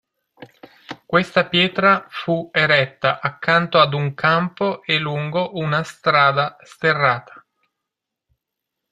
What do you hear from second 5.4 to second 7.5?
una strada sterrata.